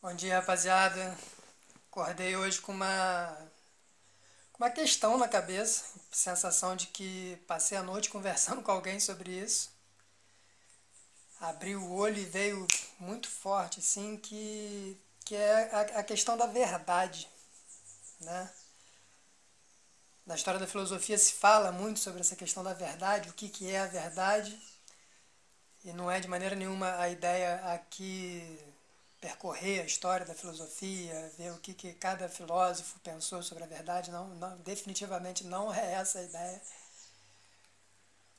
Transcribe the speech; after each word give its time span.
Bom 0.00 0.14
dia, 0.14 0.36
rapaziada. 0.36 1.18
Acordei 1.90 2.36
hoje 2.36 2.60
com 2.60 2.70
uma, 2.70 3.36
com 4.52 4.62
uma 4.62 4.70
questão 4.70 5.18
na 5.18 5.26
cabeça, 5.26 5.86
sensação 6.12 6.76
de 6.76 6.86
que 6.86 7.36
passei 7.48 7.76
a 7.76 7.82
noite 7.82 8.08
conversando 8.08 8.62
com 8.62 8.70
alguém 8.70 9.00
sobre 9.00 9.32
isso. 9.32 9.72
Abri 11.40 11.74
o 11.74 11.90
olho 11.90 12.16
e 12.16 12.24
veio 12.24 12.64
muito 13.00 13.28
forte, 13.28 13.80
assim, 13.80 14.16
que, 14.18 14.96
que 15.24 15.34
é 15.34 15.68
a, 15.74 15.80
a 15.98 16.04
questão 16.04 16.36
da 16.36 16.46
verdade, 16.46 17.28
né? 18.20 18.52
Na 20.24 20.36
história 20.36 20.60
da 20.60 20.66
filosofia 20.68 21.18
se 21.18 21.32
fala 21.32 21.72
muito 21.72 21.98
sobre 21.98 22.20
essa 22.20 22.36
questão 22.36 22.62
da 22.62 22.72
verdade, 22.72 23.30
o 23.30 23.32
que, 23.32 23.48
que 23.48 23.68
é 23.68 23.80
a 23.80 23.86
verdade, 23.86 24.56
e 25.84 25.92
não 25.92 26.08
é 26.08 26.20
de 26.20 26.28
maneira 26.28 26.54
nenhuma 26.54 26.96
a 27.00 27.08
ideia 27.08 27.56
aqui 27.72 28.77
percorrer 29.20 29.80
a 29.80 29.84
história 29.84 30.24
da 30.24 30.34
filosofia, 30.34 31.32
ver 31.36 31.52
o 31.52 31.58
que, 31.58 31.74
que 31.74 31.92
cada 31.94 32.28
filósofo 32.28 32.98
pensou 33.00 33.42
sobre 33.42 33.64
a 33.64 33.66
verdade, 33.66 34.10
não, 34.10 34.28
não, 34.36 34.56
definitivamente 34.58 35.44
não 35.44 35.74
é 35.74 35.94
essa 35.94 36.20
a 36.20 36.22
ideia. 36.22 36.62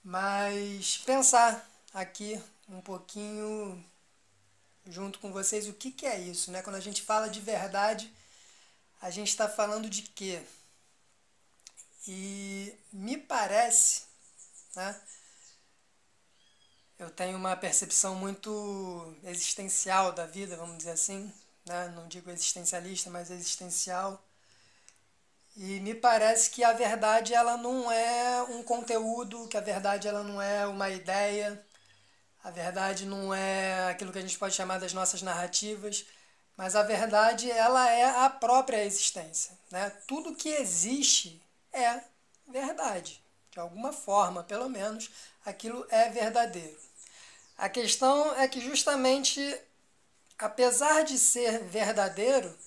Mas 0.03 0.97
pensar 0.99 1.67
aqui 1.93 2.41
um 2.69 2.81
pouquinho 2.81 3.83
junto 4.87 5.19
com 5.19 5.31
vocês 5.31 5.67
o 5.67 5.73
que, 5.73 5.91
que 5.91 6.05
é 6.05 6.17
isso, 6.19 6.51
né? 6.51 6.61
Quando 6.61 6.77
a 6.77 6.81
gente 6.81 7.01
fala 7.01 7.29
de 7.29 7.41
verdade, 7.41 8.11
a 9.01 9.09
gente 9.09 9.29
está 9.29 9.47
falando 9.47 9.89
de 9.89 10.03
quê? 10.03 10.41
E 12.07 12.73
me 12.91 13.17
parece, 13.17 14.03
né? 14.75 14.99
Eu 16.99 17.09
tenho 17.09 17.37
uma 17.37 17.55
percepção 17.55 18.13
muito 18.13 19.15
existencial 19.23 20.11
da 20.11 20.25
vida, 20.25 20.57
vamos 20.57 20.77
dizer 20.77 20.91
assim, 20.91 21.31
né? 21.65 21.87
não 21.95 22.07
digo 22.09 22.29
existencialista, 22.29 23.09
mas 23.09 23.31
existencial. 23.31 24.21
E 25.55 25.79
me 25.79 25.95
parece 25.95 26.49
que 26.51 26.63
a 26.63 26.73
verdade 26.73 27.33
ela 27.33 27.57
não 27.57 27.89
é 27.91 28.43
um 28.43 28.61
conteúdo, 28.63 29.47
que 29.47 29.57
a 29.57 29.61
verdade 29.61 30.07
ela 30.07 30.23
não 30.23 30.41
é 30.41 30.67
uma 30.67 30.89
ideia, 30.89 31.63
a 32.43 32.51
verdade 32.51 33.05
não 33.05 33.33
é 33.33 33.89
aquilo 33.89 34.11
que 34.11 34.19
a 34.19 34.21
gente 34.21 34.37
pode 34.37 34.55
chamar 34.55 34.79
das 34.79 34.93
nossas 34.93 35.21
narrativas, 35.21 36.05
mas 36.57 36.75
a 36.75 36.83
verdade 36.83 37.49
ela 37.49 37.89
é 37.89 38.25
a 38.25 38.29
própria 38.29 38.83
existência. 38.83 39.57
Né? 39.71 39.89
Tudo 40.05 40.35
que 40.35 40.49
existe 40.49 41.41
é 41.71 42.01
verdade. 42.47 43.23
De 43.51 43.59
alguma 43.59 43.91
forma, 43.93 44.43
pelo 44.43 44.69
menos, 44.69 45.09
aquilo 45.45 45.85
é 45.89 46.09
verdadeiro. 46.09 46.88
A 47.59 47.67
questão 47.67 48.33
é 48.37 48.47
que 48.47 48.61
justamente, 48.61 49.41
apesar 50.37 51.03
de 51.03 51.19
ser 51.19 51.59
verdadeiro, 51.65 52.57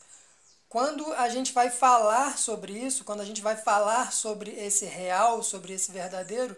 quando 0.68 1.10
a 1.14 1.30
gente 1.30 1.50
vai 1.50 1.70
falar 1.70 2.36
sobre 2.36 2.74
isso, 2.74 3.02
quando 3.02 3.22
a 3.22 3.24
gente 3.24 3.40
vai 3.40 3.56
falar 3.56 4.12
sobre 4.12 4.50
esse 4.50 4.84
real, 4.84 5.42
sobre 5.42 5.72
esse 5.72 5.90
verdadeiro, 5.90 6.54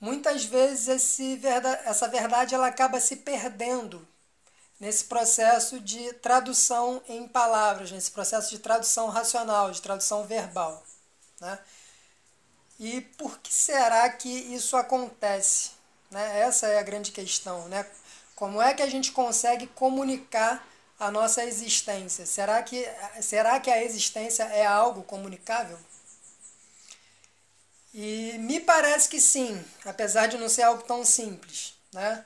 muitas 0.00 0.44
vezes 0.44 0.88
esse 0.88 1.40
essa 1.84 2.08
verdade 2.08 2.56
ela 2.56 2.66
acaba 2.66 2.98
se 2.98 3.14
perdendo 3.16 4.04
nesse 4.80 5.04
processo 5.04 5.78
de 5.78 6.12
tradução 6.14 7.00
em 7.08 7.28
palavras, 7.28 7.92
nesse 7.92 8.10
processo 8.10 8.50
de 8.50 8.58
tradução 8.58 9.08
racional, 9.10 9.70
de 9.70 9.80
tradução 9.80 10.26
verbal. 10.26 10.84
Né? 11.40 11.56
E 12.80 13.00
por 13.00 13.38
que 13.38 13.54
será 13.54 14.08
que 14.10 14.28
isso 14.28 14.76
acontece? 14.76 15.78
Né? 16.10 16.40
Essa 16.40 16.66
é 16.66 16.78
a 16.78 16.82
grande 16.82 17.12
questão. 17.12 17.68
Né? 17.68 17.86
Como 18.34 18.60
é 18.60 18.74
que 18.74 18.82
a 18.82 18.90
gente 18.90 19.12
consegue 19.12 19.66
comunicar 19.68 20.66
a 20.98 21.10
nossa 21.10 21.44
existência? 21.44 22.26
Será 22.26 22.62
que, 22.62 22.86
será 23.20 23.60
que 23.60 23.70
a 23.70 23.82
existência 23.82 24.44
é 24.44 24.66
algo 24.66 25.02
comunicável? 25.02 25.78
E 27.92 28.36
me 28.38 28.60
parece 28.60 29.08
que 29.08 29.20
sim, 29.20 29.64
apesar 29.84 30.26
de 30.26 30.38
não 30.38 30.48
ser 30.48 30.62
algo 30.62 30.82
tão 30.84 31.04
simples. 31.04 31.74
Né? 31.92 32.24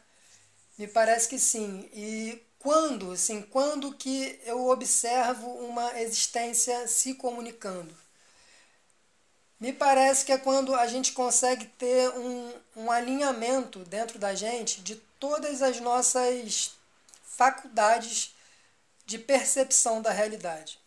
Me 0.77 0.87
parece 0.87 1.28
que 1.28 1.39
sim. 1.39 1.89
E 1.93 2.43
quando, 2.59 3.12
assim, 3.12 3.43
quando 3.43 3.94
que 3.94 4.41
eu 4.44 4.69
observo 4.69 5.49
uma 5.49 6.00
existência 6.00 6.87
se 6.89 7.15
comunicando? 7.15 8.03
Me 9.60 9.72
parece 9.72 10.25
que 10.25 10.32
é 10.32 10.38
quando 10.38 10.75
a 10.75 10.87
gente 10.87 11.12
consegue 11.12 11.66
ter 11.66 12.10
um, 12.10 12.53
um 12.76 12.91
alinhamento 12.91 13.81
dentro 13.81 14.19
da 14.19 14.34
gente 14.34 14.81
de 14.81 14.97
todas 15.19 15.62
as 15.62 15.81
nossas 15.81 16.72
faculdades 17.22 18.34
de 19.06 19.19
percepção 19.19 20.03
da 20.03 20.10
realidade. 20.10 20.78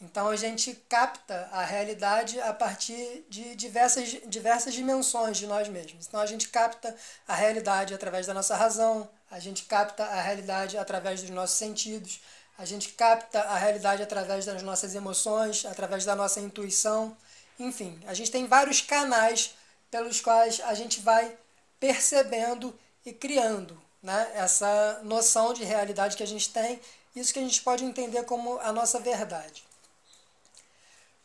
Então 0.00 0.28
a 0.28 0.36
gente 0.36 0.74
capta 0.88 1.48
a 1.52 1.64
realidade 1.64 2.40
a 2.40 2.52
partir 2.52 3.24
de 3.28 3.54
diversas, 3.54 4.08
diversas 4.26 4.74
dimensões 4.74 5.36
de 5.38 5.46
nós 5.46 5.68
mesmos. 5.68 6.06
Então 6.06 6.20
a 6.20 6.26
gente 6.26 6.48
capta 6.48 6.94
a 7.26 7.34
realidade 7.34 7.94
através 7.94 8.26
da 8.26 8.34
nossa 8.34 8.56
razão, 8.56 9.08
a 9.30 9.38
gente 9.38 9.64
capta 9.64 10.04
a 10.04 10.20
realidade 10.20 10.76
através 10.76 11.22
dos 11.22 11.30
nossos 11.30 11.56
sentidos, 11.56 12.20
a 12.58 12.64
gente 12.64 12.90
capta 12.90 13.40
a 13.40 13.56
realidade 13.56 14.02
através 14.02 14.44
das 14.44 14.62
nossas 14.62 14.94
emoções, 14.94 15.64
através 15.64 16.04
da 16.04 16.14
nossa 16.14 16.40
intuição. 16.40 17.16
Enfim, 17.58 18.00
a 18.06 18.14
gente 18.14 18.30
tem 18.30 18.46
vários 18.46 18.80
canais 18.80 19.54
pelos 19.90 20.20
quais 20.20 20.60
a 20.60 20.74
gente 20.74 21.00
vai 21.00 21.36
percebendo 21.78 22.76
e 23.04 23.12
criando 23.12 23.80
né, 24.02 24.32
essa 24.34 25.00
noção 25.04 25.52
de 25.54 25.64
realidade 25.64 26.16
que 26.16 26.22
a 26.22 26.26
gente 26.26 26.50
tem, 26.52 26.80
isso 27.14 27.32
que 27.32 27.38
a 27.38 27.42
gente 27.42 27.62
pode 27.62 27.84
entender 27.84 28.24
como 28.24 28.58
a 28.58 28.72
nossa 28.72 28.98
verdade. 28.98 29.64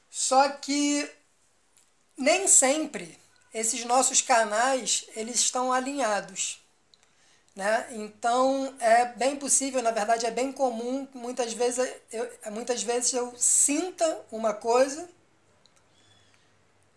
Só 0.09 0.49
que 0.49 1.09
nem 2.17 2.47
sempre 2.47 3.17
esses 3.53 3.83
nossos 3.85 4.21
canais 4.21 5.05
eles 5.15 5.35
estão 5.35 5.73
alinhados. 5.73 6.61
Né? 7.55 7.87
Então 7.91 8.73
é 8.79 9.05
bem 9.05 9.35
possível, 9.35 9.81
na 9.81 9.91
verdade 9.91 10.25
é 10.25 10.31
bem 10.31 10.51
comum, 10.51 11.07
muitas 11.13 11.53
vezes 11.53 11.91
eu, 12.11 12.31
muitas 12.51 12.83
vezes 12.83 13.13
eu 13.13 13.33
sinta 13.37 14.21
uma 14.31 14.53
coisa 14.53 15.09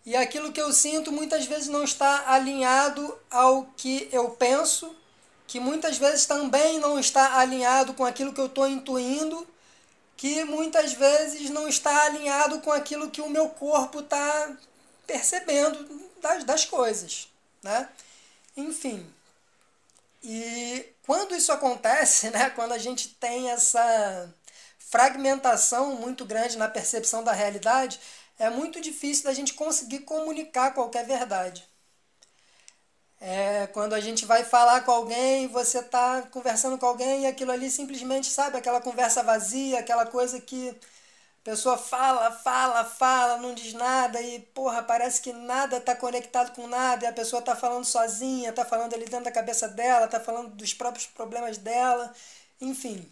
e 0.05 0.17
aquilo 0.17 0.53
que 0.53 0.61
eu 0.61 0.73
sinto 0.73 1.13
muitas 1.13 1.47
vezes 1.47 1.69
não 1.69 1.85
está 1.85 2.33
alinhado 2.33 3.17
ao 3.31 3.67
que 3.77 4.09
eu 4.11 4.31
penso, 4.31 4.95
que 5.47 5.61
muitas 5.61 5.97
vezes 5.99 6.27
também 6.27 6.79
não 6.81 6.99
está 6.99 7.39
alinhado 7.39 7.95
com 7.95 8.05
aquilo 8.05 8.33
que 8.33 8.41
eu 8.41 8.47
estou 8.47 8.67
intuindo, 8.67 9.47
que 10.17 10.45
muitas 10.45 10.93
vezes 10.93 11.51
não 11.51 11.69
está 11.69 12.05
alinhado 12.05 12.61
com 12.61 12.73
aquilo 12.73 13.11
que 13.11 13.21
o 13.21 13.31
meu 13.31 13.49
corpo 13.51 14.01
está 14.01 14.57
percebendo 15.07 16.11
das, 16.21 16.45
das 16.45 16.65
coisas. 16.65 17.29
Né? 17.63 17.89
Enfim. 18.57 19.07
E 20.23 20.87
quando 21.05 21.35
isso 21.35 21.53
acontece, 21.53 22.31
né, 22.33 22.51
quando 22.51 22.73
a 22.73 22.79
gente 22.79 23.09
tem 23.09 23.51
essa 23.51 24.33
fragmentação 24.79 25.95
muito 25.97 26.25
grande 26.25 26.57
na 26.59 26.69
percepção 26.69 27.25
da 27.25 27.33
realidade, 27.33 27.99
é 28.39 28.51
muito 28.51 28.81
difícil 28.81 29.25
da 29.25 29.33
gente 29.33 29.55
conseguir 29.55 30.01
comunicar 30.01 30.75
qualquer 30.75 31.07
verdade. 31.07 31.67
É, 33.21 33.69
quando 33.69 33.93
a 33.95 34.01
gente 34.01 34.27
vai 34.27 34.43
falar 34.45 34.81
com 34.85 34.91
alguém, 34.91 35.47
você 35.47 35.79
está 35.79 36.23
conversando 36.23 36.77
com 36.77 36.87
alguém 36.87 37.23
e 37.23 37.27
aquilo 37.27 37.53
ali 37.53 37.71
simplesmente, 37.71 38.27
sabe, 38.29 38.59
aquela 38.59 38.81
conversa 38.81 39.23
vazia, 39.23 39.79
aquela 39.79 40.05
coisa 40.07 40.41
que 40.41 40.71
a 40.71 41.45
pessoa 41.45 41.79
fala, 41.79 42.33
fala, 42.33 42.85
fala, 42.85 43.37
não 43.39 43.55
diz 43.55 43.73
nada 43.75 44.21
e, 44.21 44.41
porra, 44.41 44.83
parece 44.83 45.21
que 45.21 45.33
nada 45.33 45.77
está 45.77 45.95
conectado 45.95 46.53
com 46.55 46.67
nada 46.67 47.05
e 47.05 47.09
a 47.09 47.13
pessoa 47.13 47.41
está 47.41 47.55
falando 47.55 47.85
sozinha, 47.85 48.51
está 48.51 48.65
falando 48.65 48.95
ali 48.95 49.05
dentro 49.05 49.25
da 49.25 49.33
cabeça 49.33 49.69
dela, 49.69 50.07
está 50.07 50.19
falando 50.21 50.51
dos 50.57 50.75
próprios 50.75 51.07
problemas 51.07 51.59
dela, 51.59 52.13
enfim. 52.61 53.09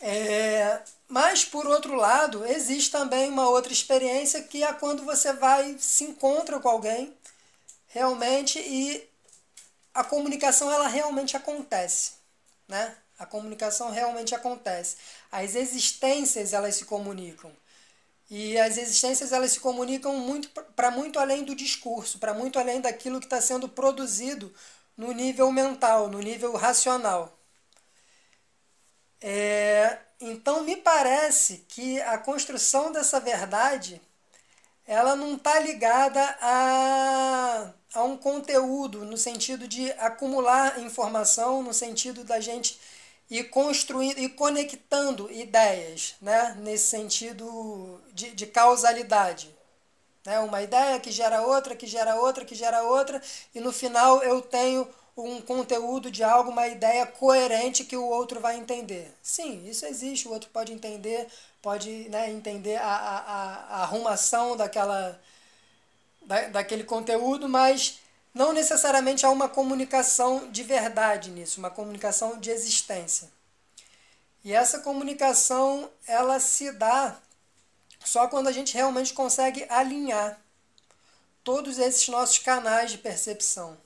É, 0.00 0.80
mas, 1.08 1.44
por 1.44 1.66
outro 1.66 1.94
lado, 1.94 2.44
existe 2.46 2.90
também 2.90 3.30
uma 3.30 3.48
outra 3.48 3.72
experiência 3.72 4.42
que 4.42 4.62
é 4.62 4.72
quando 4.72 5.04
você 5.04 5.32
vai, 5.32 5.76
se 5.78 6.04
encontra 6.04 6.60
com 6.60 6.68
alguém 6.68 7.16
realmente 7.88 8.58
e 8.58 9.08
a 9.94 10.04
comunicação 10.04 10.70
ela 10.70 10.86
realmente 10.88 11.36
acontece, 11.36 12.12
né? 12.68 12.96
A 13.18 13.26
comunicação 13.26 13.90
realmente 13.90 14.34
acontece. 14.34 14.96
As 15.32 15.56
existências 15.56 16.52
elas 16.52 16.76
se 16.76 16.84
comunicam. 16.84 17.50
E 18.30 18.58
as 18.58 18.76
existências 18.76 19.32
elas 19.32 19.52
se 19.52 19.60
comunicam 19.60 20.16
muito 20.16 20.50
para 20.50 20.90
muito 20.90 21.18
além 21.18 21.44
do 21.44 21.54
discurso, 21.54 22.18
para 22.18 22.34
muito 22.34 22.58
além 22.58 22.80
daquilo 22.80 23.18
que 23.18 23.26
está 23.26 23.40
sendo 23.40 23.68
produzido 23.68 24.52
no 24.96 25.12
nível 25.12 25.50
mental, 25.50 26.08
no 26.08 26.20
nível 26.20 26.54
racional. 26.56 27.37
É, 29.20 29.98
então 30.20 30.62
me 30.62 30.76
parece 30.76 31.64
que 31.68 32.00
a 32.02 32.18
construção 32.18 32.92
dessa 32.92 33.18
verdade 33.20 34.00
ela 34.86 35.14
não 35.14 35.34
está 35.34 35.60
ligada 35.60 36.20
a, 36.40 37.72
a 37.94 38.02
um 38.04 38.16
conteúdo 38.16 39.04
no 39.04 39.18
sentido 39.18 39.68
de 39.68 39.92
acumular 39.92 40.80
informação, 40.80 41.62
no 41.62 41.74
sentido 41.74 42.24
da 42.24 42.40
gente 42.40 42.80
e 43.30 43.44
construindo 43.44 44.18
e 44.18 44.28
conectando 44.30 45.30
ideias, 45.30 46.14
né? 46.22 46.56
nesse 46.60 46.86
sentido 46.86 48.00
de, 48.14 48.30
de 48.30 48.46
causalidade. 48.46 49.54
Né? 50.24 50.38
Uma 50.40 50.62
ideia 50.62 50.98
que 50.98 51.10
gera 51.10 51.42
outra, 51.42 51.76
que 51.76 51.86
gera 51.86 52.16
outra, 52.16 52.44
que 52.44 52.54
gera 52.54 52.82
outra, 52.82 53.20
e 53.54 53.60
no 53.60 53.72
final 53.72 54.22
eu 54.22 54.40
tenho 54.40 54.88
um 55.26 55.40
conteúdo 55.40 56.10
de 56.10 56.22
algo, 56.22 56.50
uma 56.50 56.68
ideia 56.68 57.06
coerente 57.06 57.84
que 57.84 57.96
o 57.96 58.04
outro 58.04 58.40
vai 58.40 58.56
entender. 58.56 59.12
Sim, 59.22 59.66
isso 59.68 59.86
existe, 59.86 60.28
o 60.28 60.32
outro 60.32 60.50
pode 60.50 60.72
entender, 60.72 61.26
pode 61.60 62.08
né, 62.08 62.30
entender 62.30 62.76
a, 62.76 62.84
a, 62.84 63.18
a 63.76 63.82
arrumação 63.82 64.56
daquela, 64.56 65.20
da, 66.22 66.48
daquele 66.48 66.84
conteúdo, 66.84 67.48
mas 67.48 68.00
não 68.32 68.52
necessariamente 68.52 69.26
há 69.26 69.30
uma 69.30 69.48
comunicação 69.48 70.50
de 70.50 70.62
verdade 70.62 71.30
nisso, 71.30 71.58
uma 71.58 71.70
comunicação 71.70 72.38
de 72.38 72.50
existência. 72.50 73.30
E 74.44 74.52
essa 74.52 74.78
comunicação, 74.80 75.90
ela 76.06 76.38
se 76.38 76.70
dá 76.72 77.20
só 78.04 78.28
quando 78.28 78.48
a 78.48 78.52
gente 78.52 78.74
realmente 78.74 79.12
consegue 79.12 79.66
alinhar 79.68 80.40
todos 81.42 81.78
esses 81.78 82.06
nossos 82.08 82.38
canais 82.38 82.90
de 82.90 82.98
percepção. 82.98 83.76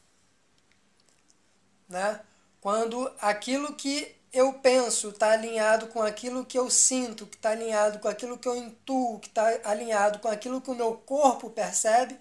Né? 1.93 2.21
Quando 2.61 3.13
aquilo 3.21 3.75
que 3.75 4.17
eu 4.33 4.55
penso 4.55 5.11
está 5.11 5.33
alinhado 5.33 5.89
com 5.89 6.03
aquilo 6.03 6.45
que 6.45 6.59
eu 6.59 6.71
sinto, 6.71 7.27
que 7.27 7.37
está 7.37 7.51
alinhado 7.51 7.99
com 7.99 8.09
aquilo 8.09 8.39
que 8.39 8.49
eu 8.49 8.57
intuo, 8.57 9.21
que 9.21 9.29
está 9.29 9.61
alinhado 9.65 10.19
com 10.21 10.29
aquilo 10.29 10.61
que 10.61 10.71
o 10.71 10.75
meu 10.75 10.95
corpo 10.97 11.51
percebe, 11.51 12.19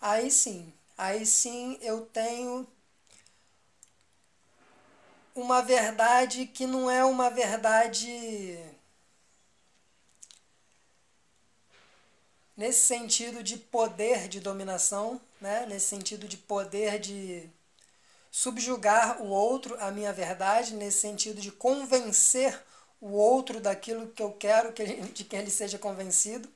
aí 0.00 0.30
sim 0.30 0.72
aí 0.98 1.24
sim 1.24 1.78
eu 1.80 2.06
tenho 2.06 2.66
uma 5.34 5.62
verdade 5.62 6.46
que 6.46 6.66
não 6.66 6.90
é 6.90 7.04
uma 7.04 7.30
verdade 7.30 8.58
nesse 12.56 12.80
sentido 12.86 13.42
de 13.42 13.56
poder 13.56 14.28
de 14.28 14.40
dominação, 14.40 15.20
né? 15.40 15.64
nesse 15.66 15.86
sentido 15.86 16.26
de 16.28 16.36
poder 16.36 16.98
de 16.98 17.48
subjugar 18.30 19.22
o 19.22 19.28
outro 19.28 19.76
à 19.80 19.90
minha 19.90 20.12
verdade, 20.12 20.74
nesse 20.74 21.00
sentido 21.00 21.40
de 21.40 21.50
convencer 21.50 22.58
o 23.00 23.10
outro 23.10 23.60
daquilo 23.60 24.08
que 24.08 24.22
eu 24.22 24.32
quero 24.32 24.72
que 24.72 24.82
ele, 24.82 25.02
de 25.12 25.24
que 25.24 25.36
ele 25.36 25.50
seja 25.50 25.78
convencido 25.78 26.48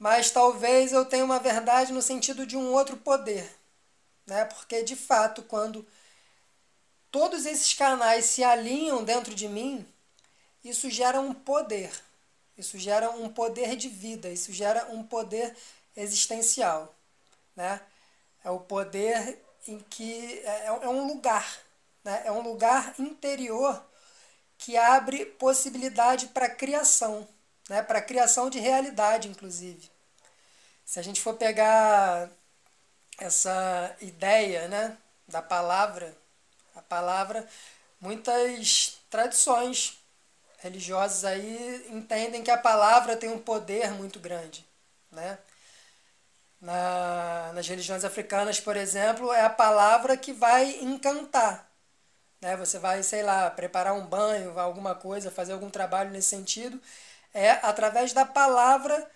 mas 0.00 0.30
talvez 0.30 0.94
eu 0.94 1.04
tenha 1.04 1.22
uma 1.22 1.38
verdade 1.38 1.92
no 1.92 2.00
sentido 2.00 2.46
de 2.46 2.56
um 2.56 2.72
outro 2.72 2.96
poder. 2.96 3.54
Né? 4.26 4.46
Porque, 4.46 4.82
de 4.82 4.96
fato, 4.96 5.42
quando 5.42 5.86
todos 7.10 7.44
esses 7.44 7.74
canais 7.74 8.24
se 8.24 8.42
alinham 8.42 9.04
dentro 9.04 9.34
de 9.34 9.46
mim, 9.46 9.86
isso 10.64 10.88
gera 10.88 11.20
um 11.20 11.34
poder. 11.34 11.92
Isso 12.56 12.78
gera 12.78 13.10
um 13.10 13.28
poder 13.28 13.76
de 13.76 13.90
vida, 13.90 14.30
isso 14.30 14.54
gera 14.54 14.86
um 14.90 15.02
poder 15.02 15.54
existencial. 15.94 16.94
Né? 17.54 17.78
É 18.42 18.48
o 18.48 18.58
poder 18.58 19.38
em 19.66 19.78
que 19.78 20.40
é, 20.44 20.66
é 20.66 20.88
um 20.88 21.06
lugar, 21.06 21.58
né? 22.04 22.22
é 22.24 22.32
um 22.32 22.40
lugar 22.40 22.94
interior 22.98 23.82
que 24.58 24.76
abre 24.76 25.24
possibilidade 25.24 26.28
para 26.28 26.48
criação 26.48 27.26
né, 27.70 27.80
para 27.82 28.00
a 28.00 28.02
criação 28.02 28.50
de 28.50 28.58
realidade, 28.58 29.28
inclusive. 29.28 29.88
Se 30.84 30.98
a 30.98 31.02
gente 31.02 31.20
for 31.20 31.34
pegar 31.34 32.28
essa 33.16 33.96
ideia 34.00 34.66
né, 34.66 34.98
da 35.28 35.40
palavra, 35.40 36.12
a 36.74 36.82
palavra, 36.82 37.46
muitas 38.00 38.98
tradições 39.08 39.96
religiosas 40.58 41.24
aí 41.24 41.86
entendem 41.90 42.42
que 42.42 42.50
a 42.50 42.58
palavra 42.58 43.16
tem 43.16 43.30
um 43.30 43.38
poder 43.38 43.92
muito 43.92 44.18
grande. 44.18 44.66
Né? 45.12 45.38
Na, 46.60 47.52
nas 47.54 47.66
religiões 47.66 48.04
africanas, 48.04 48.60
por 48.60 48.76
exemplo, 48.76 49.32
é 49.32 49.42
a 49.42 49.50
palavra 49.50 50.16
que 50.16 50.32
vai 50.32 50.76
encantar. 50.82 51.70
Né? 52.40 52.56
Você 52.56 52.78
vai, 52.78 53.02
sei 53.02 53.22
lá, 53.22 53.50
preparar 53.50 53.94
um 53.94 54.06
banho, 54.06 54.58
alguma 54.58 54.94
coisa, 54.94 55.30
fazer 55.30 55.52
algum 55.52 55.70
trabalho 55.70 56.10
nesse 56.10 56.28
sentido 56.28 56.80
é 57.32 57.52
através 57.62 58.12
da 58.12 58.24
palavra 58.24 59.08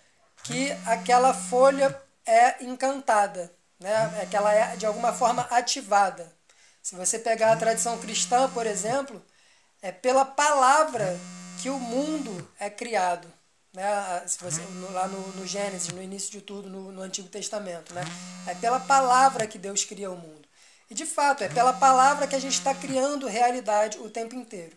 que 0.43 0.71
aquela 0.85 1.33
folha 1.33 1.99
é 2.25 2.63
encantada, 2.63 3.51
né? 3.79 4.19
é 4.21 4.25
que 4.25 4.35
ela 4.35 4.53
é 4.53 4.75
de 4.75 4.85
alguma 4.85 5.13
forma 5.13 5.43
ativada. 5.49 6.31
Se 6.81 6.95
você 6.95 7.17
pegar 7.17 7.51
a 7.51 7.57
tradição 7.57 7.97
cristã, 7.99 8.49
por 8.49 8.65
exemplo, 8.65 9.23
é 9.81 9.91
pela 9.91 10.23
palavra 10.23 11.19
que 11.61 11.69
o 11.69 11.79
mundo 11.79 12.47
é 12.59 12.69
criado. 12.69 13.27
Né? 13.75 14.23
Se 14.25 14.41
você, 14.41 14.61
lá 14.91 15.07
no, 15.07 15.19
no 15.33 15.45
Gênesis, 15.45 15.89
no 15.89 16.01
início 16.01 16.31
de 16.31 16.41
tudo, 16.41 16.69
no, 16.69 16.91
no 16.91 17.01
Antigo 17.01 17.27
Testamento. 17.27 17.93
Né? 17.93 18.03
É 18.47 18.55
pela 18.55 18.79
palavra 18.79 19.45
que 19.45 19.59
Deus 19.59 19.83
cria 19.83 20.09
o 20.09 20.17
mundo. 20.17 20.47
E 20.89 20.93
de 20.93 21.05
fato, 21.05 21.43
é 21.43 21.49
pela 21.49 21.73
palavra 21.73 22.27
que 22.27 22.35
a 22.35 22.39
gente 22.39 22.53
está 22.53 22.73
criando 22.73 23.27
realidade 23.27 23.97
o 23.99 24.09
tempo 24.09 24.35
inteiro. 24.35 24.75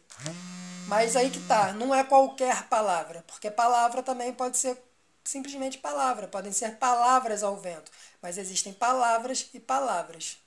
Mas 0.87 1.17
aí 1.17 1.31
que 1.31 1.41
tá, 1.41 1.73
não 1.73 1.95
é 1.95 2.03
qualquer 2.03 2.65
palavra, 2.65 3.23
porque 3.27 3.51
palavra 3.51 4.03
também 4.03 4.33
pode 4.33 4.57
ser 4.57 4.83
simplesmente 5.23 5.77
palavra, 5.77 6.27
podem 6.27 6.51
ser 6.51 6.77
palavras 6.77 7.43
ao 7.43 7.59
vento, 7.59 7.93
mas 8.23 8.39
existem 8.39 8.73
palavras 8.73 9.51
e 9.53 9.61
palavras. 9.61 10.39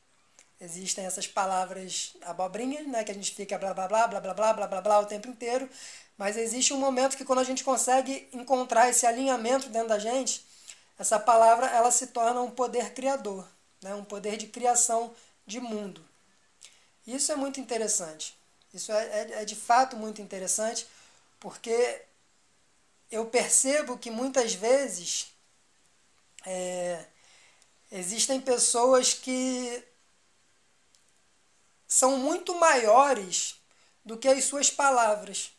Existem 0.61 1.07
essas 1.07 1.25
palavras 1.25 2.15
abobrinhas, 2.21 2.85
né, 2.87 3.03
que 3.03 3.09
a 3.09 3.15
gente 3.15 3.33
fica 3.33 3.57
blá 3.57 3.73
blá 3.73 3.87
blá 3.87 4.07
blá 4.07 4.19
blá 4.21 4.33
blá 4.35 4.53
blá 4.53 4.67
blá 4.67 4.81
blá 4.81 4.99
o 4.99 5.07
tempo 5.07 5.27
inteiro, 5.27 5.67
mas 6.15 6.37
existe 6.37 6.71
um 6.71 6.77
momento 6.77 7.17
que 7.17 7.25
quando 7.25 7.39
a 7.39 7.43
gente 7.43 7.63
consegue 7.63 8.29
encontrar 8.31 8.87
esse 8.87 9.07
alinhamento 9.07 9.69
dentro 9.69 9.89
da 9.89 9.97
gente, 9.97 10.45
essa 10.99 11.19
palavra 11.19 11.65
ela 11.65 11.89
se 11.89 12.07
torna 12.07 12.41
um 12.41 12.51
poder 12.51 12.93
criador, 12.93 13.47
né, 13.81 13.95
um 13.95 14.03
poder 14.03 14.37
de 14.37 14.45
criação 14.45 15.15
de 15.47 15.59
mundo. 15.59 16.05
Isso 17.07 17.31
é 17.31 17.35
muito 17.35 17.59
interessante. 17.59 18.37
Isso 18.71 18.91
é, 18.91 19.05
é, 19.05 19.41
é 19.41 19.45
de 19.45 19.55
fato 19.55 19.97
muito 19.97 20.21
interessante, 20.21 20.85
porque 21.39 22.03
eu 23.09 23.25
percebo 23.25 23.97
que 23.97 24.11
muitas 24.11 24.53
vezes 24.53 25.33
é, 26.45 27.03
existem 27.91 28.39
pessoas 28.39 29.11
que 29.11 29.83
são 31.93 32.17
muito 32.17 32.55
maiores 32.55 33.55
do 34.05 34.17
que 34.17 34.27
as 34.27 34.45
suas 34.45 34.69
palavras. 34.69 35.51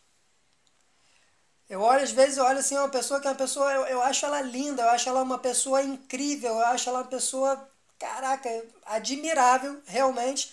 Eu 1.68 1.80
olho, 1.82 2.02
às 2.02 2.10
vezes, 2.10 2.38
eu 2.38 2.44
olho 2.44 2.58
assim, 2.58 2.76
uma 2.76 2.88
pessoa 2.88 3.20
que 3.20 3.26
é 3.26 3.30
uma 3.30 3.36
pessoa, 3.36 3.70
eu, 3.72 3.86
eu 3.86 4.02
acho 4.02 4.24
ela 4.24 4.40
linda, 4.40 4.82
eu 4.82 4.90
acho 4.90 5.08
ela 5.08 5.22
uma 5.22 5.38
pessoa 5.38 5.82
incrível, 5.82 6.52
eu 6.52 6.66
acho 6.66 6.88
ela 6.88 7.00
uma 7.00 7.08
pessoa, 7.08 7.68
caraca, 7.98 8.48
admirável, 8.86 9.80
realmente 9.86 10.50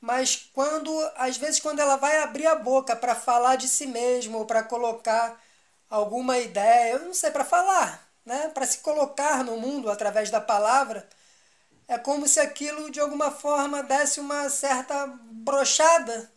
mas 0.00 0.50
quando 0.52 0.90
às 1.16 1.36
vezes 1.36 1.60
quando 1.60 1.80
ela 1.80 1.96
vai 1.96 2.18
abrir 2.22 2.46
a 2.46 2.54
boca 2.54 2.94
para 2.94 3.14
falar 3.14 3.56
de 3.56 3.66
si 3.68 3.86
mesma 3.86 4.38
ou 4.38 4.46
para 4.46 4.62
colocar 4.62 5.40
alguma 5.90 6.38
ideia, 6.38 6.92
eu 6.92 7.00
não 7.00 7.14
sei 7.14 7.30
para 7.30 7.44
falar, 7.44 8.08
né? 8.24 8.48
Para 8.50 8.66
se 8.66 8.78
colocar 8.78 9.42
no 9.44 9.56
mundo 9.56 9.90
através 9.90 10.30
da 10.30 10.40
palavra, 10.40 11.08
é 11.88 11.98
como 11.98 12.26
se 12.26 12.40
aquilo 12.40 12.90
de 12.90 13.00
alguma 13.00 13.30
forma 13.30 13.82
desse 13.82 14.20
uma 14.20 14.48
certa 14.48 15.06
brochada, 15.06 16.30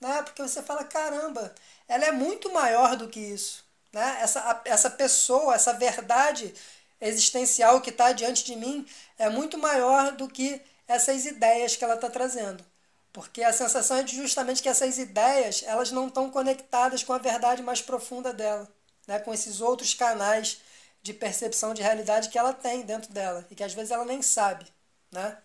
né? 0.00 0.22
Porque 0.22 0.42
você 0.42 0.62
fala, 0.62 0.84
caramba, 0.84 1.54
ela 1.86 2.06
é 2.06 2.12
muito 2.12 2.52
maior 2.52 2.96
do 2.96 3.08
que 3.08 3.20
isso, 3.20 3.64
né? 3.92 4.18
Essa 4.20 4.62
essa 4.64 4.90
pessoa, 4.90 5.54
essa 5.54 5.72
verdade 5.74 6.54
existencial 7.00 7.80
que 7.80 7.90
está 7.90 8.12
diante 8.12 8.44
de 8.44 8.56
mim 8.56 8.86
é 9.18 9.28
muito 9.28 9.58
maior 9.58 10.12
do 10.12 10.28
que 10.28 10.60
essas 10.86 11.26
ideias 11.26 11.76
que 11.76 11.84
ela 11.84 11.94
está 11.94 12.08
trazendo. 12.10 12.64
Porque 13.12 13.42
a 13.42 13.52
sensação 13.52 13.96
é 13.98 14.06
justamente 14.06 14.62
que 14.62 14.68
essas 14.68 14.98
ideias 14.98 15.62
elas 15.66 15.90
não 15.90 16.08
estão 16.08 16.30
conectadas 16.30 17.02
com 17.02 17.12
a 17.12 17.18
verdade 17.18 17.62
mais 17.62 17.82
profunda 17.82 18.32
dela, 18.32 18.68
né? 19.06 19.18
com 19.18 19.32
esses 19.34 19.60
outros 19.60 19.94
canais 19.94 20.60
de 21.02 21.12
percepção 21.14 21.74
de 21.74 21.82
realidade 21.82 22.28
que 22.28 22.38
ela 22.38 22.52
tem 22.52 22.82
dentro 22.82 23.12
dela 23.12 23.46
e 23.50 23.54
que 23.54 23.64
às 23.64 23.74
vezes 23.74 23.90
ela 23.90 24.04
nem 24.04 24.22
sabe. 24.22 24.66
Né? 25.10 25.38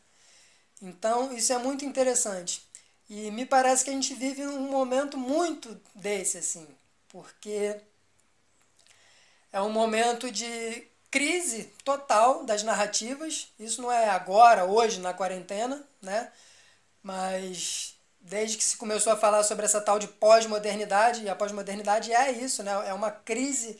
Então 0.81 1.33
isso 1.33 1.53
é 1.53 1.57
muito 1.57 1.85
interessante. 1.85 2.61
E 3.09 3.31
me 3.31 3.45
parece 3.45 3.83
que 3.83 3.89
a 3.89 3.93
gente 3.93 4.13
vive 4.13 4.45
um 4.45 4.69
momento 4.71 5.17
muito 5.17 5.79
desse, 5.93 6.37
assim, 6.37 6.67
porque 7.09 7.75
é 9.51 9.61
um 9.61 9.69
momento 9.69 10.31
de 10.31 10.87
crise 11.11 11.65
total 11.83 12.43
das 12.43 12.63
narrativas. 12.63 13.49
Isso 13.59 13.81
não 13.81 13.91
é 13.91 14.09
agora, 14.09 14.65
hoje, 14.65 14.99
na 14.99 15.13
quarentena, 15.13 15.85
né? 16.01 16.31
Mas 17.03 17.95
desde 18.19 18.57
que 18.57 18.63
se 18.63 18.77
começou 18.77 19.13
a 19.13 19.17
falar 19.17 19.43
sobre 19.43 19.65
essa 19.65 19.81
tal 19.81 19.99
de 19.99 20.07
pós-modernidade, 20.07 21.23
e 21.23 21.29
a 21.29 21.35
pós-modernidade 21.35 22.11
é 22.11 22.31
isso, 22.31 22.63
né? 22.63 22.71
é 22.87 22.93
uma 22.93 23.11
crise 23.11 23.77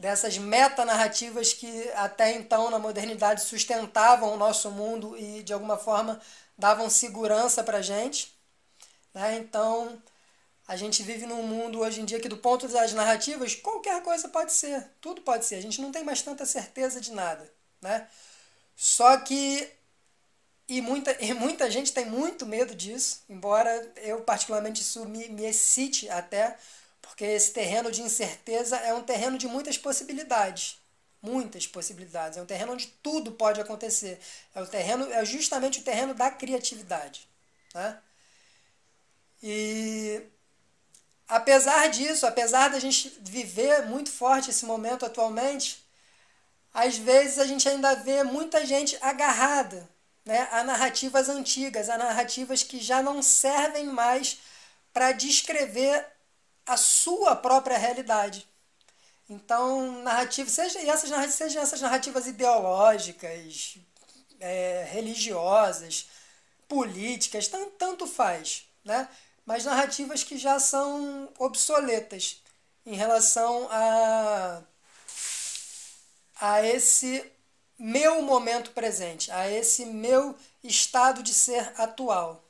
dessas 0.00 0.38
metanarrativas 0.38 1.52
que 1.52 1.90
até 1.94 2.32
então 2.32 2.70
na 2.70 2.78
modernidade 2.78 3.42
sustentavam 3.42 4.34
o 4.34 4.36
nosso 4.36 4.70
mundo 4.70 5.16
e 5.16 5.42
de 5.42 5.52
alguma 5.52 5.76
forma 5.76 6.20
davam 6.58 6.90
segurança 6.90 7.62
para 7.62 7.78
a 7.78 7.82
gente. 7.82 8.34
Né? 9.14 9.36
Então 9.38 10.00
A 10.66 10.76
gente 10.76 11.02
vive 11.02 11.26
num 11.26 11.42
mundo 11.42 11.80
hoje 11.80 12.00
em 12.00 12.04
dia 12.04 12.20
que, 12.20 12.28
do 12.28 12.36
ponto 12.36 12.68
das 12.68 12.92
narrativas, 12.92 13.56
qualquer 13.56 14.00
coisa 14.04 14.28
pode 14.28 14.52
ser. 14.52 14.88
Tudo 15.00 15.20
pode 15.22 15.44
ser. 15.44 15.56
A 15.56 15.60
gente 15.62 15.80
não 15.82 15.90
tem 15.90 16.04
mais 16.04 16.22
tanta 16.22 16.46
certeza 16.46 17.00
de 17.00 17.10
nada. 17.12 17.52
Né? 17.82 18.06
Só 18.76 19.16
que. 19.18 19.68
E 20.68 20.80
muita, 20.80 21.16
e 21.20 21.34
muita 21.34 21.68
gente 21.68 21.92
tem 21.92 22.06
muito 22.06 22.46
medo 22.46 22.72
disso, 22.76 23.24
embora 23.28 23.92
eu, 23.96 24.20
particularmente, 24.22 24.82
isso 24.82 25.04
me, 25.06 25.28
me 25.28 25.44
excite 25.44 26.08
até, 26.08 26.56
porque 27.10 27.24
esse 27.24 27.50
terreno 27.50 27.90
de 27.90 28.02
incerteza 28.02 28.76
é 28.76 28.94
um 28.94 29.02
terreno 29.02 29.36
de 29.36 29.48
muitas 29.48 29.76
possibilidades. 29.76 30.78
Muitas 31.20 31.66
possibilidades. 31.66 32.38
É 32.38 32.42
um 32.42 32.46
terreno 32.46 32.72
onde 32.72 32.86
tudo 33.02 33.32
pode 33.32 33.60
acontecer. 33.60 34.18
É, 34.54 34.62
o 34.62 34.66
terreno, 34.66 35.10
é 35.12 35.24
justamente 35.24 35.80
o 35.80 35.82
terreno 35.82 36.14
da 36.14 36.30
criatividade. 36.30 37.28
Né? 37.74 37.98
E 39.42 40.22
apesar 41.26 41.88
disso, 41.88 42.26
apesar 42.26 42.68
da 42.68 42.78
gente 42.78 43.12
viver 43.20 43.86
muito 43.86 44.10
forte 44.10 44.50
esse 44.50 44.64
momento 44.64 45.04
atualmente, 45.04 45.84
às 46.72 46.96
vezes 46.96 47.40
a 47.40 47.44
gente 47.44 47.68
ainda 47.68 47.92
vê 47.96 48.22
muita 48.22 48.64
gente 48.64 48.96
agarrada 49.00 49.86
né, 50.24 50.48
a 50.52 50.62
narrativas 50.62 51.28
antigas, 51.28 51.90
a 51.90 51.98
narrativas 51.98 52.62
que 52.62 52.78
já 52.78 53.02
não 53.02 53.20
servem 53.20 53.86
mais 53.86 54.38
para 54.92 55.10
descrever 55.10 56.06
a 56.72 56.76
sua 56.76 57.36
própria 57.36 57.78
realidade. 57.78 58.46
Então, 59.28 60.02
narrativas, 60.02 60.52
seja, 60.52 60.80
essas 60.80 61.10
narrativas, 61.10 61.36
sejam 61.36 61.62
essas 61.62 61.80
narrativas 61.80 62.26
ideológicas, 62.26 63.78
é, 64.40 64.88
religiosas, 64.90 66.08
políticas, 66.68 67.48
tanto, 67.48 67.70
tanto 67.72 68.06
faz. 68.06 68.64
Né? 68.84 69.06
mas 69.50 69.64
narrativas 69.64 70.22
que 70.22 70.38
já 70.38 70.60
são 70.60 71.28
obsoletas 71.36 72.40
em 72.86 72.94
relação 72.94 73.66
a, 73.68 74.62
a 76.40 76.62
esse 76.62 77.28
meu 77.76 78.22
momento 78.22 78.70
presente, 78.70 79.28
a 79.32 79.50
esse 79.50 79.86
meu 79.86 80.36
estado 80.62 81.20
de 81.20 81.34
ser 81.34 81.72
atual. 81.76 82.44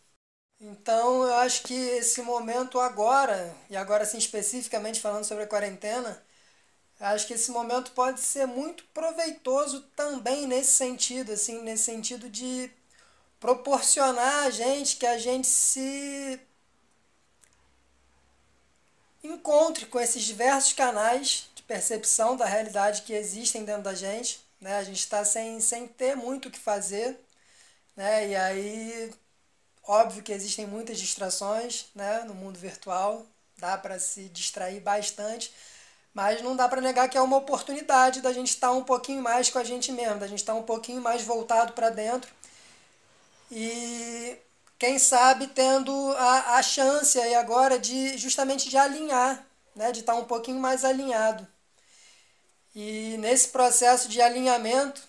Então 0.61 1.25
eu 1.25 1.35
acho 1.37 1.63
que 1.63 1.75
esse 1.75 2.21
momento 2.23 2.79
agora, 2.79 3.55
e 3.71 3.77
agora 3.77 4.05
sim 4.05 4.19
especificamente 4.19 5.01
falando 5.01 5.25
sobre 5.25 5.45
a 5.45 5.47
quarentena, 5.47 6.23
acho 7.01 7.27
que 7.27 7.35
esse 7.35 7.51
momento 7.51 7.93
pode 7.93 8.21
ser 8.21 8.47
muito 8.47 8.85
proveitoso 8.95 9.81
também 9.97 10.47
nesse 10.47 10.73
sentido, 10.73 11.33
assim, 11.33 11.63
nesse 11.63 11.85
sentido 11.85 12.29
de 12.29 12.71
proporcionar 13.41 14.47
a 14.47 14.51
gente 14.51 14.97
que 14.97 15.07
a 15.07 15.19
gente 15.19 15.47
se 15.47 16.41
encontre 19.25 19.87
com 19.87 19.99
esses 20.01 20.23
diversos 20.23 20.73
canais 20.75 21.49
de 21.55 21.63
percepção 21.63 22.37
da 22.37 22.45
realidade 22.47 23.03
que 23.03 23.13
existem 23.15 23.65
dentro 23.65 23.85
da 23.85 23.95
gente. 23.95 24.41
Né? 24.61 24.77
A 24.77 24.85
gente 24.85 24.99
está 24.99 25.25
sem, 25.25 25.61
sem 25.61 25.89
ter 25.89 26.17
muito 26.17 26.49
o 26.49 26.51
que 26.51 26.59
fazer. 26.59 27.19
Né? 27.97 28.29
E 28.29 28.37
aí, 28.37 29.13
óbvio 29.91 30.23
que 30.23 30.33
existem 30.33 30.67
muitas 30.67 30.99
distrações 30.99 31.87
né? 31.97 32.23
no 32.25 32.33
mundo 32.33 32.59
virtual, 32.59 33.27
dá 33.59 33.77
para 33.77 33.99
se 33.99 34.29
distrair 34.29 34.81
bastante, 34.81 35.53
mas 36.15 36.41
não 36.43 36.55
dá 36.55 36.69
para 36.69 36.81
negar 36.81 37.09
que 37.09 37.19
é 37.19 37.21
uma 37.21 37.37
oportunidade 37.37 38.21
da 38.21 38.33
gente 38.33 38.51
estar 38.51 38.69
tá 38.69 38.73
um 38.73 38.85
pouquinho 38.85 39.21
mais 39.21 39.51
com 39.51 39.59
a 39.59 39.65
gente 39.65 39.91
mesmo, 39.91 40.21
da 40.21 40.29
gente 40.29 40.39
estar 40.39 40.53
tá 40.53 40.59
um 40.59 40.63
pouquinho 40.63 41.03
mais 41.03 41.23
voltado 41.23 41.73
para 41.73 41.91
dentro. 41.91 42.31
E 43.51 44.39
quem 44.79 44.97
sabe 44.99 45.49
tendo 45.49 45.93
a, 46.17 46.57
a 46.57 46.63
chance 46.63 47.19
aí 47.19 47.35
agora 47.35 47.77
de 47.77 48.17
justamente 48.17 48.69
de 48.69 48.77
alinhar, 48.77 49.45
né, 49.75 49.91
de 49.91 50.01
estar 50.01 50.15
um 50.15 50.25
pouquinho 50.25 50.61
mais 50.61 50.85
alinhado. 50.85 51.47
E 52.75 53.17
nesse 53.19 53.49
processo 53.49 54.09
de 54.09 54.23
alinhamento, 54.23 55.03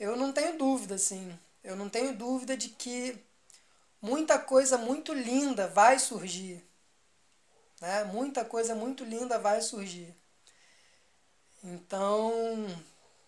eu 0.00 0.16
não 0.16 0.32
tenho 0.32 0.56
dúvida, 0.56 0.94
assim, 0.94 1.38
eu 1.62 1.76
não 1.76 1.90
tenho 1.90 2.16
dúvida 2.16 2.56
de 2.56 2.70
que 2.70 3.22
muita 4.02 4.38
coisa 4.38 4.76
muito 4.76 5.14
linda 5.14 5.68
vai 5.68 5.98
surgir. 5.98 6.62
Né? 7.80 8.04
Muita 8.04 8.44
coisa 8.44 8.74
muito 8.74 9.04
linda 9.04 9.38
vai 9.38 9.62
surgir. 9.62 10.14
Então, 11.62 12.66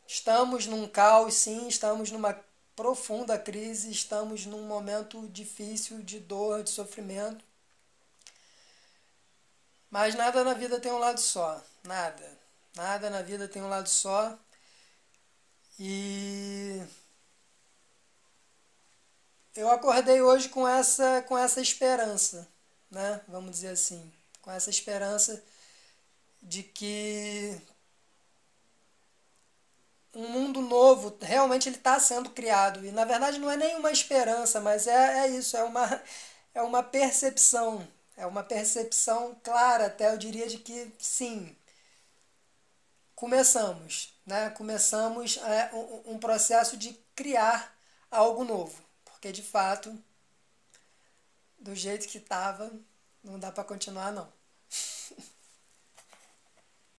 estamos 0.06 0.66
num 0.66 0.88
caos, 0.88 1.34
sim, 1.34 1.68
estamos 1.68 2.10
numa 2.10 2.38
profunda 2.74 3.38
crise, 3.38 3.90
estamos 3.90 4.44
num 4.44 4.66
momento 4.66 5.28
difícil 5.28 6.02
de 6.02 6.18
dor, 6.18 6.64
de 6.64 6.70
sofrimento. 6.70 7.44
Mas 9.88 10.16
nada 10.16 10.42
na 10.42 10.54
vida 10.54 10.80
tem 10.80 10.90
um 10.90 10.98
lado 10.98 11.20
só, 11.20 11.62
nada. 11.84 12.38
Nada 12.74 13.08
na 13.08 13.22
vida 13.22 13.46
tem 13.46 13.62
um 13.62 13.68
lado 13.68 13.88
só. 13.88 14.36
E 15.78 16.82
eu 19.56 19.70
acordei 19.70 20.20
hoje 20.22 20.48
com 20.48 20.66
essa 20.66 21.22
com 21.22 21.36
essa 21.38 21.60
esperança, 21.60 22.48
né? 22.90 23.20
Vamos 23.28 23.52
dizer 23.52 23.68
assim, 23.68 24.12
com 24.42 24.50
essa 24.50 24.70
esperança 24.70 25.42
de 26.42 26.62
que 26.62 27.60
um 30.14 30.28
mundo 30.28 30.60
novo, 30.60 31.16
realmente 31.20 31.68
ele 31.68 31.76
está 31.76 31.98
sendo 31.98 32.30
criado. 32.30 32.84
E 32.84 32.92
na 32.92 33.04
verdade 33.04 33.38
não 33.38 33.50
é 33.50 33.56
nenhuma 33.56 33.90
esperança, 33.90 34.60
mas 34.60 34.86
é, 34.86 35.26
é 35.26 35.28
isso, 35.28 35.56
é 35.56 35.64
uma, 35.64 36.02
é 36.54 36.62
uma 36.62 36.82
percepção. 36.82 37.86
É 38.16 38.26
uma 38.26 38.44
percepção 38.44 39.36
clara, 39.42 39.86
até 39.86 40.12
eu 40.12 40.16
diria, 40.16 40.46
de 40.46 40.58
que 40.58 40.92
sim, 41.00 41.56
começamos. 43.14 44.14
Né? 44.24 44.50
Começamos 44.50 45.36
é, 45.38 45.70
um, 45.74 46.14
um 46.14 46.18
processo 46.18 46.76
de 46.76 46.92
criar 47.16 47.76
algo 48.10 48.44
novo. 48.44 48.83
Porque 49.24 49.32
de 49.32 49.42
fato, 49.42 49.98
do 51.58 51.74
jeito 51.74 52.06
que 52.06 52.18
estava, 52.18 52.70
não 53.22 53.38
dá 53.38 53.50
para 53.50 53.64
continuar 53.64 54.12
não. 54.12 54.30